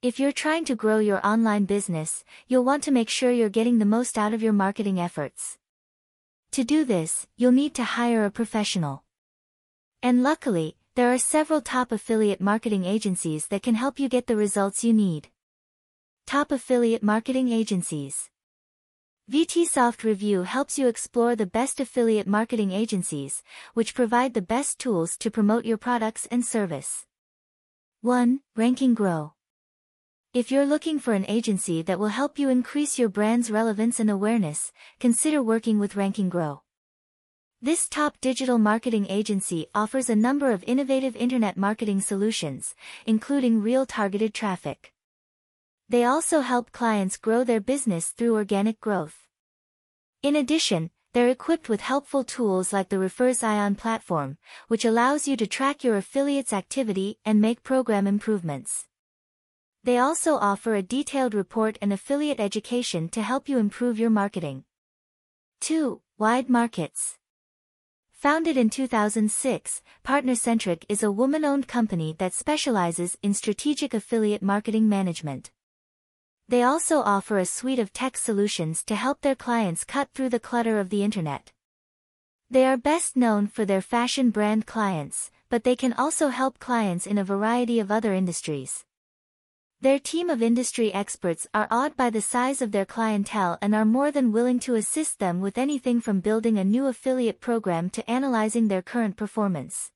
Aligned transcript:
If 0.00 0.20
you're 0.20 0.30
trying 0.30 0.64
to 0.66 0.76
grow 0.76 1.00
your 1.00 1.26
online 1.26 1.64
business, 1.64 2.24
you'll 2.46 2.62
want 2.62 2.84
to 2.84 2.92
make 2.92 3.08
sure 3.08 3.32
you're 3.32 3.48
getting 3.48 3.80
the 3.80 3.84
most 3.84 4.16
out 4.16 4.32
of 4.32 4.40
your 4.40 4.52
marketing 4.52 5.00
efforts. 5.00 5.58
To 6.52 6.62
do 6.62 6.84
this, 6.84 7.26
you'll 7.36 7.50
need 7.50 7.74
to 7.74 7.82
hire 7.82 8.24
a 8.24 8.30
professional. 8.30 9.02
And 10.00 10.22
luckily, 10.22 10.76
there 10.94 11.12
are 11.12 11.18
several 11.18 11.60
top 11.60 11.90
affiliate 11.90 12.40
marketing 12.40 12.84
agencies 12.84 13.48
that 13.48 13.64
can 13.64 13.74
help 13.74 13.98
you 13.98 14.08
get 14.08 14.28
the 14.28 14.36
results 14.36 14.84
you 14.84 14.92
need. 14.92 15.30
Top 16.28 16.52
affiliate 16.52 17.02
marketing 17.02 17.50
agencies. 17.50 18.30
VTsoft 19.28 20.04
Review 20.04 20.44
helps 20.44 20.78
you 20.78 20.86
explore 20.86 21.34
the 21.34 21.44
best 21.44 21.80
affiliate 21.80 22.28
marketing 22.28 22.70
agencies, 22.70 23.42
which 23.74 23.96
provide 23.96 24.34
the 24.34 24.42
best 24.42 24.78
tools 24.78 25.16
to 25.16 25.28
promote 25.28 25.64
your 25.64 25.76
products 25.76 26.28
and 26.30 26.46
service. 26.46 27.04
1. 28.02 28.42
Ranking 28.54 28.94
Grow. 28.94 29.32
If 30.34 30.50
you're 30.50 30.66
looking 30.66 30.98
for 30.98 31.14
an 31.14 31.24
agency 31.26 31.80
that 31.80 31.98
will 31.98 32.08
help 32.08 32.38
you 32.38 32.50
increase 32.50 32.98
your 32.98 33.08
brand's 33.08 33.50
relevance 33.50 33.98
and 33.98 34.10
awareness, 34.10 34.72
consider 35.00 35.42
working 35.42 35.78
with 35.78 35.96
Ranking 35.96 36.28
Grow. 36.28 36.60
This 37.62 37.88
top 37.88 38.20
digital 38.20 38.58
marketing 38.58 39.06
agency 39.08 39.68
offers 39.74 40.10
a 40.10 40.14
number 40.14 40.50
of 40.50 40.62
innovative 40.66 41.16
internet 41.16 41.56
marketing 41.56 42.02
solutions, 42.02 42.74
including 43.06 43.62
real 43.62 43.86
targeted 43.86 44.34
traffic. 44.34 44.92
They 45.88 46.04
also 46.04 46.40
help 46.40 46.72
clients 46.72 47.16
grow 47.16 47.42
their 47.42 47.60
business 47.60 48.10
through 48.10 48.34
organic 48.34 48.80
growth. 48.80 49.16
In 50.22 50.36
addition, 50.36 50.90
they're 51.14 51.30
equipped 51.30 51.70
with 51.70 51.80
helpful 51.80 52.22
tools 52.22 52.70
like 52.70 52.90
the 52.90 52.96
Refersion 52.96 53.78
platform, 53.78 54.36
which 54.68 54.84
allows 54.84 55.26
you 55.26 55.38
to 55.38 55.46
track 55.46 55.82
your 55.82 55.96
affiliates' 55.96 56.52
activity 56.52 57.18
and 57.24 57.40
make 57.40 57.62
program 57.62 58.06
improvements. 58.06 58.87
They 59.84 59.98
also 59.98 60.36
offer 60.36 60.74
a 60.74 60.82
detailed 60.82 61.34
report 61.34 61.78
and 61.80 61.92
affiliate 61.92 62.40
education 62.40 63.08
to 63.10 63.22
help 63.22 63.48
you 63.48 63.58
improve 63.58 63.98
your 63.98 64.10
marketing. 64.10 64.64
2. 65.60 66.00
Wide 66.18 66.48
Markets 66.50 67.16
Founded 68.10 68.56
in 68.56 68.68
2006, 68.68 69.82
PartnerCentric 70.04 70.84
is 70.88 71.04
a 71.04 71.12
woman-owned 71.12 71.68
company 71.68 72.16
that 72.18 72.34
specializes 72.34 73.16
in 73.22 73.32
strategic 73.32 73.94
affiliate 73.94 74.42
marketing 74.42 74.88
management. 74.88 75.52
They 76.48 76.64
also 76.64 77.02
offer 77.02 77.38
a 77.38 77.46
suite 77.46 77.78
of 77.78 77.92
tech 77.92 78.16
solutions 78.16 78.82
to 78.86 78.96
help 78.96 79.20
their 79.20 79.36
clients 79.36 79.84
cut 79.84 80.08
through 80.14 80.30
the 80.30 80.40
clutter 80.40 80.80
of 80.80 80.90
the 80.90 81.04
internet. 81.04 81.52
They 82.50 82.64
are 82.66 82.76
best 82.76 83.16
known 83.16 83.46
for 83.46 83.64
their 83.64 83.82
fashion 83.82 84.30
brand 84.30 84.66
clients, 84.66 85.30
but 85.48 85.62
they 85.62 85.76
can 85.76 85.92
also 85.92 86.28
help 86.28 86.58
clients 86.58 87.06
in 87.06 87.18
a 87.18 87.24
variety 87.24 87.78
of 87.78 87.92
other 87.92 88.14
industries. 88.14 88.84
Their 89.80 90.00
team 90.00 90.28
of 90.28 90.42
industry 90.42 90.92
experts 90.92 91.46
are 91.54 91.68
awed 91.70 91.96
by 91.96 92.10
the 92.10 92.20
size 92.20 92.60
of 92.60 92.72
their 92.72 92.84
clientele 92.84 93.58
and 93.62 93.76
are 93.76 93.84
more 93.84 94.10
than 94.10 94.32
willing 94.32 94.58
to 94.60 94.74
assist 94.74 95.20
them 95.20 95.40
with 95.40 95.56
anything 95.56 96.00
from 96.00 96.18
building 96.18 96.58
a 96.58 96.64
new 96.64 96.86
affiliate 96.86 97.40
program 97.40 97.88
to 97.90 98.10
analyzing 98.10 98.66
their 98.66 98.82
current 98.82 99.16
performance. 99.16 99.92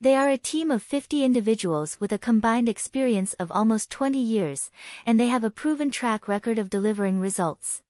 They 0.00 0.16
are 0.16 0.28
a 0.28 0.36
team 0.36 0.72
of 0.72 0.82
50 0.82 1.22
individuals 1.22 2.00
with 2.00 2.10
a 2.10 2.18
combined 2.18 2.68
experience 2.68 3.32
of 3.34 3.52
almost 3.52 3.92
20 3.92 4.18
years, 4.18 4.72
and 5.06 5.20
they 5.20 5.28
have 5.28 5.44
a 5.44 5.50
proven 5.50 5.92
track 5.92 6.26
record 6.26 6.58
of 6.58 6.68
delivering 6.68 7.20
results. 7.20 7.82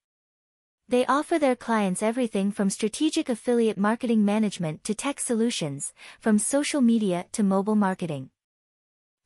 They 0.87 1.07
offer 1.07 1.39
their 1.39 1.57
clients 1.57 2.03
everything 2.03 2.53
from 2.53 2.69
strategic 2.69 3.31
affiliate 3.31 3.79
marketing 3.79 4.23
management 4.23 4.85
to 4.85 4.95
tech 4.95 5.19
solutions, 5.19 5.95
from 6.19 6.39
social 6.39 6.83
media 6.83 7.25
to 7.33 7.43
mobile 7.43 7.77
marketing. 7.77 8.29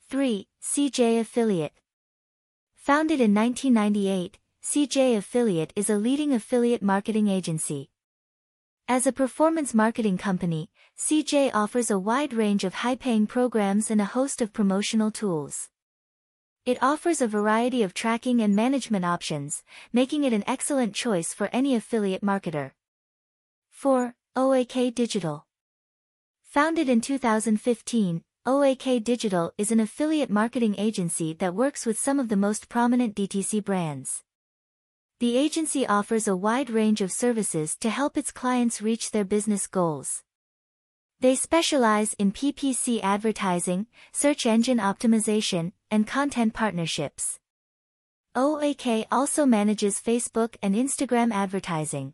3. 0.08 0.46
CJ 0.66 1.20
Affiliate 1.20 1.74
Founded 2.74 3.20
in 3.20 3.34
1998, 3.34 4.38
CJ 4.62 5.18
Affiliate 5.18 5.72
is 5.76 5.90
a 5.90 5.98
leading 5.98 6.32
affiliate 6.32 6.82
marketing 6.82 7.28
agency. 7.28 7.90
As 8.88 9.06
a 9.06 9.12
performance 9.12 9.74
marketing 9.74 10.16
company, 10.16 10.70
CJ 10.98 11.50
offers 11.52 11.90
a 11.90 11.98
wide 11.98 12.32
range 12.32 12.64
of 12.64 12.76
high-paying 12.76 13.26
programs 13.26 13.90
and 13.90 14.00
a 14.00 14.06
host 14.06 14.40
of 14.40 14.54
promotional 14.54 15.10
tools. 15.10 15.68
It 16.64 16.82
offers 16.82 17.20
a 17.20 17.28
variety 17.28 17.82
of 17.82 17.92
tracking 17.92 18.40
and 18.40 18.56
management 18.56 19.04
options, 19.04 19.62
making 19.92 20.24
it 20.24 20.32
an 20.32 20.44
excellent 20.46 20.94
choice 20.94 21.34
for 21.34 21.50
any 21.52 21.74
affiliate 21.76 22.22
marketer. 22.22 22.72
4. 23.70 24.14
OAK 24.34 24.94
Digital 24.94 25.46
Founded 26.42 26.88
in 26.88 27.02
2015, 27.02 28.24
OAK 28.46 29.02
Digital 29.02 29.54
is 29.56 29.72
an 29.72 29.80
affiliate 29.80 30.28
marketing 30.28 30.74
agency 30.76 31.32
that 31.32 31.54
works 31.54 31.86
with 31.86 31.98
some 31.98 32.20
of 32.20 32.28
the 32.28 32.36
most 32.36 32.68
prominent 32.68 33.16
DTC 33.16 33.64
brands. 33.64 34.22
The 35.18 35.38
agency 35.38 35.86
offers 35.86 36.28
a 36.28 36.36
wide 36.36 36.68
range 36.68 37.00
of 37.00 37.10
services 37.10 37.74
to 37.76 37.88
help 37.88 38.18
its 38.18 38.30
clients 38.30 38.82
reach 38.82 39.12
their 39.12 39.24
business 39.24 39.66
goals. 39.66 40.24
They 41.20 41.36
specialize 41.36 42.12
in 42.18 42.32
PPC 42.32 43.00
advertising, 43.02 43.86
search 44.12 44.44
engine 44.44 44.76
optimization, 44.76 45.72
and 45.90 46.06
content 46.06 46.52
partnerships. 46.52 47.38
OAK 48.36 49.06
also 49.10 49.46
manages 49.46 50.02
Facebook 50.02 50.56
and 50.62 50.74
Instagram 50.74 51.32
advertising. 51.32 52.12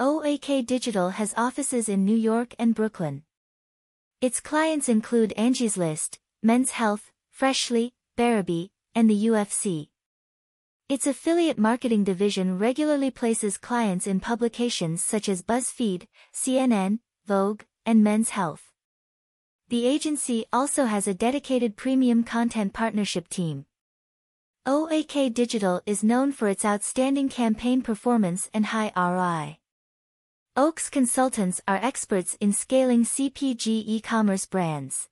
OAK 0.00 0.66
Digital 0.66 1.10
has 1.10 1.34
offices 1.36 1.88
in 1.88 2.04
New 2.04 2.16
York 2.16 2.52
and 2.58 2.74
Brooklyn. 2.74 3.22
Its 4.20 4.38
clients 4.38 4.90
include 4.90 5.32
Angie's 5.34 5.78
List, 5.78 6.18
Men's 6.42 6.72
Health, 6.72 7.10
Freshly, 7.30 7.94
Barabee, 8.18 8.68
and 8.94 9.08
the 9.08 9.26
UFC. 9.26 9.88
Its 10.90 11.06
affiliate 11.06 11.58
marketing 11.58 12.04
division 12.04 12.58
regularly 12.58 13.10
places 13.10 13.56
clients 13.56 14.06
in 14.06 14.20
publications 14.20 15.02
such 15.02 15.26
as 15.26 15.40
BuzzFeed, 15.40 16.06
CNN, 16.34 16.98
Vogue, 17.24 17.62
and 17.86 18.04
Men's 18.04 18.30
Health. 18.30 18.72
The 19.68 19.86
agency 19.86 20.44
also 20.52 20.84
has 20.84 21.08
a 21.08 21.14
dedicated 21.14 21.78
premium 21.78 22.22
content 22.22 22.74
partnership 22.74 23.26
team. 23.26 23.64
OAK 24.66 25.32
Digital 25.32 25.80
is 25.86 26.04
known 26.04 26.32
for 26.32 26.48
its 26.48 26.66
outstanding 26.66 27.30
campaign 27.30 27.80
performance 27.80 28.50
and 28.52 28.66
high 28.66 28.92
ROI. 28.94 29.59
Oaks 30.62 30.90
consultants 30.90 31.62
are 31.66 31.80
experts 31.82 32.36
in 32.38 32.52
scaling 32.52 33.02
CPG 33.02 33.82
e-commerce 33.86 34.44
brands. 34.44 35.08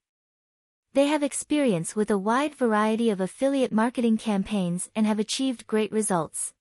They 0.92 1.06
have 1.06 1.22
experience 1.22 1.96
with 1.96 2.10
a 2.10 2.18
wide 2.18 2.54
variety 2.54 3.08
of 3.08 3.18
affiliate 3.18 3.72
marketing 3.72 4.18
campaigns 4.18 4.90
and 4.94 5.06
have 5.06 5.18
achieved 5.18 5.66
great 5.66 5.90
results. 5.90 6.52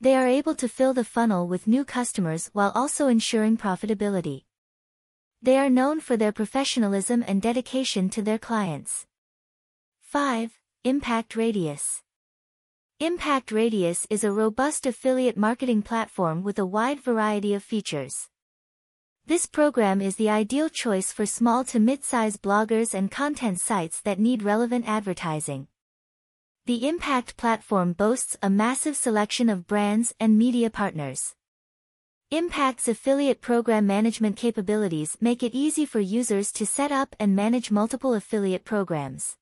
They 0.00 0.14
are 0.14 0.28
able 0.28 0.54
to 0.54 0.68
fill 0.68 0.94
the 0.94 1.02
funnel 1.02 1.48
with 1.48 1.66
new 1.66 1.84
customers 1.84 2.50
while 2.52 2.70
also 2.72 3.08
ensuring 3.08 3.56
profitability. 3.56 4.44
They 5.42 5.58
are 5.58 5.68
known 5.68 5.98
for 5.98 6.16
their 6.16 6.30
professionalism 6.30 7.24
and 7.26 7.42
dedication 7.42 8.10
to 8.10 8.22
their 8.22 8.38
clients. 8.38 9.06
5. 10.02 10.52
Impact 10.84 11.34
Radius 11.34 12.04
Impact 13.00 13.52
Radius 13.52 14.08
is 14.10 14.24
a 14.24 14.32
robust 14.32 14.84
affiliate 14.84 15.36
marketing 15.36 15.82
platform 15.82 16.42
with 16.42 16.58
a 16.58 16.66
wide 16.66 16.98
variety 16.98 17.54
of 17.54 17.62
features. 17.62 18.26
This 19.24 19.46
program 19.46 20.00
is 20.00 20.16
the 20.16 20.28
ideal 20.28 20.68
choice 20.68 21.12
for 21.12 21.24
small 21.24 21.62
to 21.66 21.78
mid-size 21.78 22.36
bloggers 22.36 22.94
and 22.94 23.08
content 23.08 23.60
sites 23.60 24.00
that 24.00 24.18
need 24.18 24.42
relevant 24.42 24.88
advertising. 24.88 25.68
The 26.66 26.88
Impact 26.88 27.36
platform 27.36 27.92
boasts 27.92 28.36
a 28.42 28.50
massive 28.50 28.96
selection 28.96 29.48
of 29.48 29.68
brands 29.68 30.12
and 30.18 30.36
media 30.36 30.68
partners. 30.68 31.36
Impact's 32.32 32.88
affiliate 32.88 33.40
program 33.40 33.86
management 33.86 34.36
capabilities 34.36 35.16
make 35.20 35.44
it 35.44 35.54
easy 35.54 35.86
for 35.86 36.00
users 36.00 36.50
to 36.50 36.66
set 36.66 36.90
up 36.90 37.14
and 37.20 37.36
manage 37.36 37.70
multiple 37.70 38.14
affiliate 38.14 38.64
programs. 38.64 39.36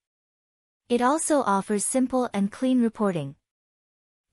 It 0.90 1.00
also 1.00 1.40
offers 1.40 1.86
simple 1.86 2.28
and 2.34 2.52
clean 2.52 2.82
reporting. 2.82 3.34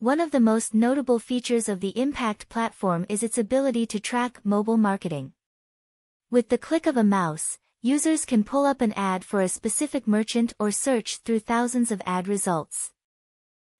One 0.04 0.20
of 0.20 0.32
the 0.32 0.42
most 0.42 0.74
notable 0.74 1.18
features 1.18 1.70
of 1.70 1.80
the 1.80 1.98
Impact 1.98 2.50
platform 2.50 3.06
is 3.08 3.24
its 3.24 3.38
ability 3.38 3.86
to 3.86 4.02
track 4.02 4.42
mobile 4.44 4.76
marketing. 4.76 5.32
With 6.30 6.50
the 6.50 6.58
click 6.58 6.86
of 6.86 6.98
a 6.98 7.06
mouse, 7.06 7.58
users 7.82 8.26
can 8.26 8.44
pull 8.44 8.66
up 8.66 8.82
an 8.82 8.92
ad 8.98 9.24
for 9.24 9.40
a 9.40 9.48
specific 9.48 10.06
merchant 10.06 10.54
or 10.60 10.72
search 10.72 11.20
through 11.24 11.40
thousands 11.40 11.90
of 11.90 12.02
ad 12.06 12.28
results. 12.28 12.92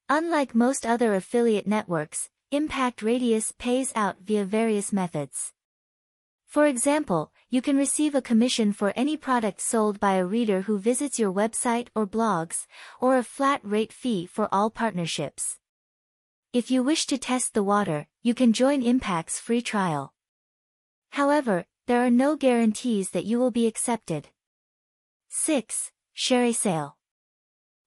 Unlike 0.08 0.54
most 0.54 0.86
other 0.86 1.12
affiliate 1.12 1.66
networks, 1.66 2.30
Impact 2.50 3.02
Radius 3.02 3.52
pays 3.58 3.92
out 3.94 4.16
via 4.22 4.46
various 4.46 4.94
methods. 4.94 5.52
For 6.46 6.66
example, 6.66 7.32
you 7.50 7.60
can 7.60 7.76
receive 7.76 8.14
a 8.14 8.22
commission 8.22 8.72
for 8.72 8.94
any 8.96 9.18
product 9.18 9.60
sold 9.60 10.00
by 10.00 10.14
a 10.14 10.24
reader 10.24 10.62
who 10.62 10.78
visits 10.78 11.18
your 11.18 11.34
website 11.34 11.88
or 11.94 12.06
blogs, 12.06 12.66
or 12.98 13.18
a 13.18 13.22
flat 13.22 13.60
rate 13.62 13.92
fee 13.92 14.24
for 14.24 14.48
all 14.50 14.70
partnerships. 14.70 15.58
If 16.54 16.70
you 16.70 16.84
wish 16.84 17.06
to 17.06 17.18
test 17.18 17.52
the 17.52 17.64
water, 17.64 18.06
you 18.22 18.32
can 18.32 18.52
join 18.52 18.80
Impact's 18.80 19.40
free 19.40 19.60
trial. 19.60 20.14
However, 21.10 21.66
there 21.88 22.06
are 22.06 22.10
no 22.10 22.36
guarantees 22.36 23.10
that 23.10 23.24
you 23.24 23.40
will 23.40 23.50
be 23.50 23.66
accepted. 23.66 24.28
6. 25.30 25.90
ShareASale 26.16 26.92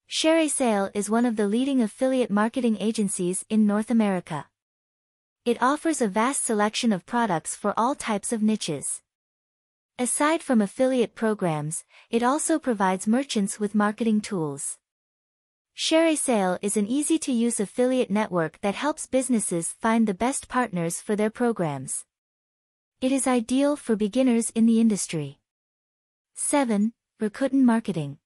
Sherry 0.05 0.49
Sale 0.49 0.89
is 0.93 1.09
one 1.09 1.25
of 1.25 1.37
the 1.37 1.47
leading 1.47 1.81
affiliate 1.81 2.29
marketing 2.29 2.75
agencies 2.81 3.45
in 3.47 3.65
North 3.65 3.89
America. 3.89 4.47
It 5.45 5.61
offers 5.61 6.01
a 6.01 6.09
vast 6.09 6.43
selection 6.43 6.91
of 6.91 7.05
products 7.05 7.55
for 7.55 7.73
all 7.77 7.95
types 7.95 8.33
of 8.33 8.43
niches. 8.43 9.01
Aside 9.97 10.43
from 10.43 10.61
affiliate 10.61 11.15
programs, 11.15 11.85
it 12.09 12.21
also 12.21 12.59
provides 12.59 13.07
merchants 13.07 13.61
with 13.61 13.73
marketing 13.73 14.19
tools. 14.19 14.77
ShareASale 15.77 16.57
is 16.63 16.75
an 16.75 16.87
easy-to-use 16.87 17.59
affiliate 17.59 18.09
network 18.09 18.59
that 18.61 18.73
helps 18.73 19.05
businesses 19.05 19.75
find 19.79 20.07
the 20.07 20.15
best 20.15 20.47
partners 20.49 20.99
for 20.99 21.15
their 21.15 21.29
programs. 21.29 22.03
It 22.99 23.11
is 23.11 23.27
ideal 23.27 23.75
for 23.75 23.95
beginners 23.95 24.49
in 24.55 24.65
the 24.65 24.81
industry. 24.81 25.37
7. 26.33 26.93
Rakuten 27.21 27.61
Marketing 27.61 28.17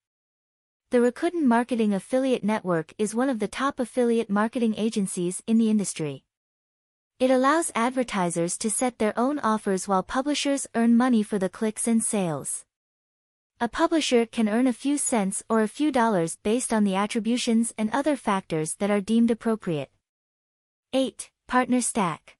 The 0.91 0.99
Rakuten 0.99 1.43
Marketing 1.43 1.93
Affiliate 1.93 2.45
Network 2.45 2.93
is 2.97 3.13
one 3.13 3.29
of 3.29 3.39
the 3.39 3.49
top 3.49 3.81
affiliate 3.81 4.29
marketing 4.29 4.75
agencies 4.77 5.43
in 5.45 5.57
the 5.57 5.69
industry. 5.69 6.23
It 7.19 7.31
allows 7.31 7.69
advertisers 7.75 8.57
to 8.59 8.69
set 8.69 8.97
their 8.97 9.13
own 9.19 9.39
offers 9.39 9.89
while 9.89 10.03
publishers 10.03 10.67
earn 10.73 10.95
money 10.95 11.21
for 11.21 11.37
the 11.37 11.49
clicks 11.49 11.85
and 11.85 12.01
sales. 12.01 12.63
A 13.63 13.67
publisher 13.67 14.25
can 14.25 14.49
earn 14.49 14.65
a 14.65 14.73
few 14.73 14.97
cents 14.97 15.43
or 15.47 15.61
a 15.61 15.67
few 15.67 15.91
dollars 15.91 16.35
based 16.41 16.73
on 16.73 16.83
the 16.83 16.95
attributions 16.95 17.75
and 17.77 17.91
other 17.91 18.15
factors 18.15 18.73
that 18.79 18.89
are 18.89 18.99
deemed 18.99 19.29
appropriate. 19.29 19.91
8. 20.93 21.29
Partner 21.47 21.79
Stack 21.79 22.37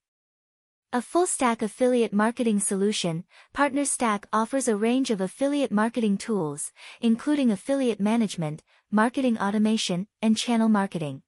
A 0.92 1.00
full-stack 1.00 1.62
affiliate 1.62 2.12
marketing 2.12 2.58
solution, 2.58 3.22
Partner 3.52 3.84
Stack 3.84 4.26
offers 4.32 4.66
a 4.66 4.74
range 4.74 5.12
of 5.12 5.20
affiliate 5.20 5.70
marketing 5.70 6.18
tools, 6.18 6.72
including 7.00 7.52
affiliate 7.52 8.00
management, 8.00 8.64
marketing 8.90 9.38
automation, 9.38 10.08
and 10.20 10.36
channel 10.36 10.68
marketing. 10.68 11.22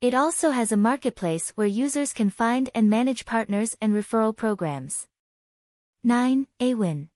It 0.00 0.14
also 0.14 0.50
has 0.52 0.72
a 0.72 0.78
marketplace 0.78 1.52
where 1.56 1.66
users 1.66 2.14
can 2.14 2.30
find 2.30 2.70
and 2.74 2.88
manage 2.88 3.26
partners 3.26 3.76
and 3.82 3.92
referral 3.92 4.34
programs. 4.34 5.08
9. 6.04 6.46
Awin. 6.58 7.08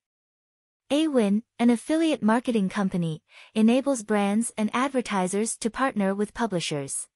Awin, 0.90 1.42
an 1.58 1.68
affiliate 1.68 2.22
marketing 2.22 2.70
company, 2.70 3.22
enables 3.54 4.02
brands 4.02 4.54
and 4.56 4.70
advertisers 4.72 5.54
to 5.58 5.68
partner 5.68 6.14
with 6.14 6.32
publishers. 6.32 7.08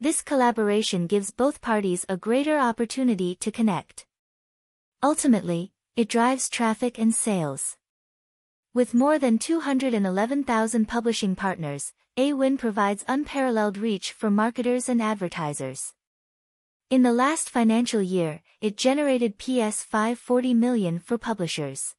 This 0.00 0.20
collaboration 0.20 1.06
gives 1.06 1.30
both 1.30 1.62
parties 1.62 2.04
a 2.10 2.18
greater 2.18 2.58
opportunity 2.58 3.36
to 3.36 3.50
connect. 3.50 4.04
Ultimately, 5.02 5.72
it 5.96 6.10
drives 6.10 6.50
traffic 6.50 6.98
and 6.98 7.14
sales. 7.14 7.78
With 8.74 8.92
more 8.92 9.18
than 9.18 9.38
211,000 9.38 10.86
publishing 10.86 11.34
partners, 11.34 11.94
Awin 12.18 12.58
provides 12.58 13.02
unparalleled 13.08 13.78
reach 13.78 14.12
for 14.12 14.30
marketers 14.30 14.90
and 14.90 15.00
advertisers. 15.00 15.94
In 16.90 17.02
the 17.02 17.14
last 17.14 17.48
financial 17.48 18.02
year, 18.02 18.42
it 18.60 18.76
generated 18.76 19.38
PS 19.38 19.82
540 19.82 20.52
million 20.52 20.98
for 20.98 21.16
publishers. 21.16 21.94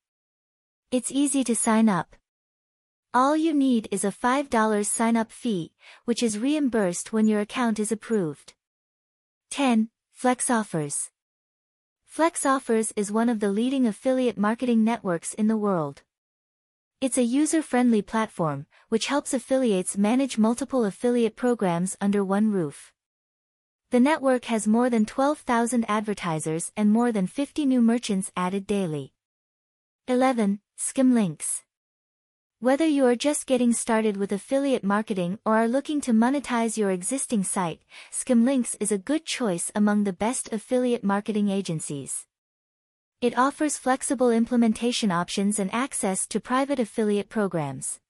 It's 0.98 1.12
easy 1.12 1.44
to 1.44 1.58
sign 1.58 1.90
up. 1.90 2.16
All 3.14 3.36
you 3.36 3.54
need 3.54 3.90
is 3.92 4.06
a 4.06 4.14
$5 4.14 4.86
sign-up 4.86 5.30
fee, 5.30 5.74
which 6.06 6.24
is 6.24 6.40
reimbursed 6.40 7.12
when 7.12 7.28
your 7.28 7.42
account 7.42 7.80
is 7.80 7.92
approved. 7.92 8.54
10. 9.50 9.90
Flex 10.14 10.50
Offers 10.50 11.10
Flex 12.06 12.46
Offers 12.46 12.94
is 12.96 13.12
one 13.12 13.28
of 13.28 13.42
the 13.42 13.52
leading 13.52 13.86
affiliate 13.86 14.38
marketing 14.38 14.86
networks 14.86 15.34
in 15.34 15.50
the 15.50 15.58
world. 15.58 16.04
It's 17.02 17.18
a 17.18 17.24
user-friendly 17.24 18.04
platform, 18.04 18.66
which 18.88 19.08
helps 19.08 19.34
affiliates 19.34 19.98
manage 19.98 20.38
multiple 20.38 20.86
affiliate 20.86 21.36
programs 21.36 21.98
under 22.00 22.24
one 22.24 22.54
roof. 22.54 22.94
The 23.92 24.00
network 24.00 24.46
has 24.46 24.66
more 24.66 24.90
than 24.90 25.06
12,000 25.06 25.84
advertisers 25.90 26.72
and 26.78 26.90
more 26.90 27.12
than 27.12 27.28
50 27.28 27.66
new 27.66 27.82
merchants 27.82 28.32
added 28.38 28.66
daily. 28.66 29.12
11. 30.08 30.62
Skimlinks. 30.78 31.62
Whether 32.60 32.86
you 32.86 33.06
are 33.06 33.16
just 33.16 33.48
getting 33.48 33.72
started 33.72 34.18
with 34.18 34.34
affiliate 34.34 34.84
marketing 34.84 35.40
or 35.46 35.56
are 35.56 35.70
looking 35.70 36.02
to 36.02 36.12
monetize 36.12 36.78
your 36.78 36.92
existing 36.92 37.46
site, 37.46 37.82
Skimlinks 38.12 38.76
is 38.82 38.92
a 38.92 38.98
good 38.98 39.26
choice 39.26 39.72
among 39.74 40.04
the 40.04 40.12
best 40.12 40.52
affiliate 40.52 41.04
marketing 41.04 41.50
agencies. 41.50 42.26
It 43.22 43.38
offers 43.38 43.78
flexible 43.78 44.32
implementation 44.32 45.12
options 45.12 45.60
and 45.60 45.74
access 45.74 46.28
to 46.28 46.42
private 46.42 46.80
affiliate 46.80 47.30
programs. 47.30 48.02